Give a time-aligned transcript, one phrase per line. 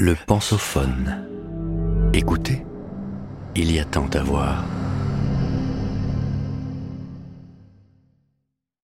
[0.00, 1.26] Le pensophone.
[2.14, 2.64] Écoutez,
[3.56, 4.64] il y a tant à voir.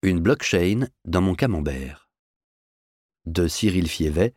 [0.04, 2.08] Une blockchain dans mon camembert.
[3.26, 4.32] De Cyril Fievet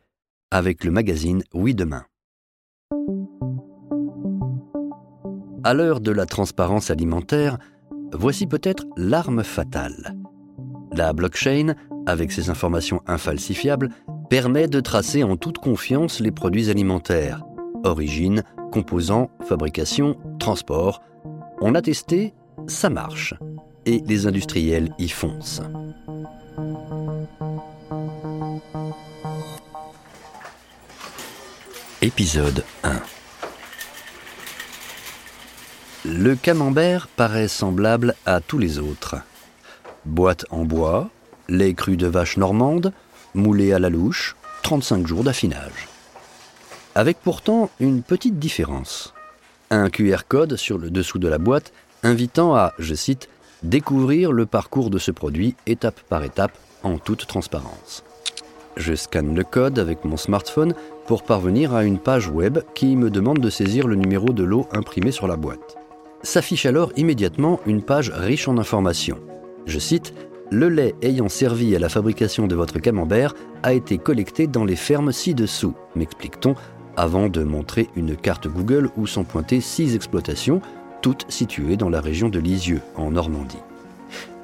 [0.50, 2.04] avec le magazine Oui Demain.
[5.62, 7.58] À l'heure de la transparence alimentaire,
[8.12, 10.16] voici peut-être l'arme fatale.
[10.90, 11.76] La blockchain,
[12.06, 13.90] avec ses informations infalsifiables,
[14.28, 17.44] permet de tracer en toute confiance les produits alimentaires.
[17.84, 18.42] Origine,
[18.72, 21.02] composants, fabrication, transport.
[21.60, 22.34] On a testé,
[22.66, 23.34] ça marche.
[23.84, 25.62] Et les industriels y foncent.
[32.02, 33.00] Épisode 1
[36.04, 39.16] Le camembert paraît semblable à tous les autres.
[40.04, 41.10] Boîte en bois,
[41.48, 42.92] lait cru de vache normande,
[43.36, 45.88] moulé à la louche, 35 jours d'affinage.
[46.94, 49.14] Avec pourtant une petite différence.
[49.70, 53.28] Un QR code sur le dessous de la boîte invitant à, je cite,
[53.62, 58.04] découvrir le parcours de ce produit étape par étape en toute transparence.
[58.76, 60.74] Je scanne le code avec mon smartphone
[61.06, 64.68] pour parvenir à une page web qui me demande de saisir le numéro de l'eau
[64.72, 65.76] imprimé sur la boîte.
[66.22, 69.18] S'affiche alors immédiatement une page riche en informations.
[69.66, 70.12] Je cite
[70.50, 74.76] le lait ayant servi à la fabrication de votre camembert a été collecté dans les
[74.76, 76.54] fermes ci-dessous, m'explique-t-on,
[76.96, 80.60] avant de montrer une carte Google où sont pointées six exploitations,
[81.02, 83.58] toutes situées dans la région de Lisieux, en Normandie.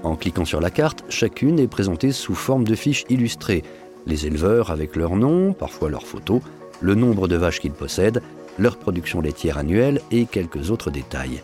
[0.02, 3.62] En cliquant sur la carte, chacune est présentée sous forme de fiches illustrées,
[4.06, 6.42] les éleveurs avec leur nom, parfois leurs photos,
[6.80, 8.20] le nombre de vaches qu'ils possèdent,
[8.58, 11.42] leur production laitière annuelle et quelques autres détails.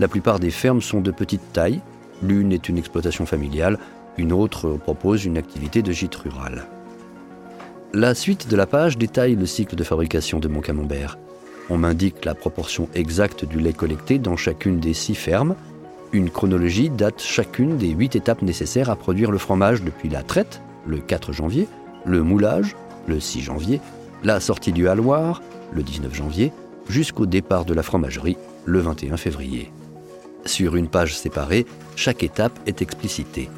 [0.00, 1.80] La plupart des fermes sont de petite taille,
[2.22, 3.78] L'une est une exploitation familiale,
[4.16, 6.66] une autre propose une activité de gîte rural.
[7.94, 11.18] La suite de la page détaille le cycle de fabrication de mon camembert.
[11.68, 15.54] On m'indique la proportion exacte du lait collecté dans chacune des six fermes.
[16.12, 20.60] Une chronologie date chacune des huit étapes nécessaires à produire le fromage depuis la traite,
[20.86, 21.68] le 4 janvier,
[22.04, 22.76] le moulage,
[23.06, 23.80] le 6 janvier,
[24.24, 25.42] la sortie du haloir,
[25.72, 26.52] le 19 janvier,
[26.88, 29.70] jusqu'au départ de la fromagerie, le 21 février.
[30.44, 31.66] Sur une page séparée,
[31.96, 33.48] chaque étape est explicitée.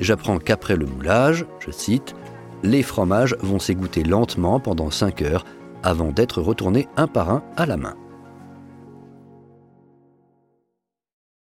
[0.00, 2.14] J'apprends qu'après le moulage, je cite,
[2.62, 5.44] les fromages vont s'égoutter lentement pendant 5 heures
[5.82, 7.96] avant d'être retournés un par un à la main.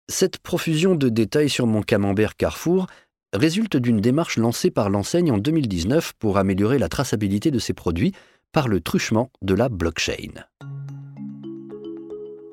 [0.07, 2.87] Cette profusion de détails sur mon camembert Carrefour
[3.33, 8.13] résulte d'une démarche lancée par l'enseigne en 2019 pour améliorer la traçabilité de ses produits
[8.51, 10.43] par le truchement de la blockchain.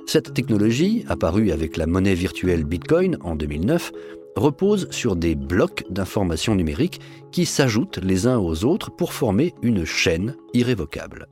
[0.09, 3.91] Cette technologie, apparue avec la monnaie virtuelle Bitcoin en 2009,
[4.37, 7.01] repose sur des blocs d'informations numériques
[7.33, 11.27] qui s'ajoutent les uns aux autres pour former une chaîne irrévocable.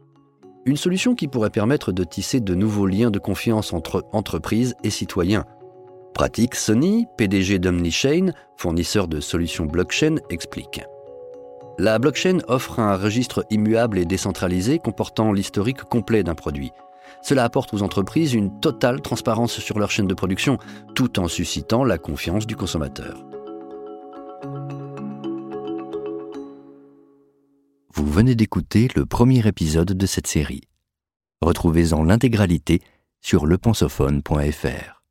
[0.66, 4.90] Une solution qui pourrait permettre de tisser de nouveaux liens de confiance entre entreprises et
[4.90, 5.44] citoyens.
[6.12, 10.82] Pratique Sony, PDG d'OmniChain, fournisseur de solutions blockchain, explique.
[11.78, 16.72] La blockchain offre un registre immuable et décentralisé comportant l'historique complet d'un produit.
[17.22, 20.58] Cela apporte aux entreprises une totale transparence sur leur chaîne de production,
[20.94, 23.24] tout en suscitant la confiance du consommateur.
[27.94, 30.62] Vous venez d'écouter le premier épisode de cette série.
[31.40, 32.82] Retrouvez-en l'intégralité
[33.20, 35.03] sur lepensophone.fr.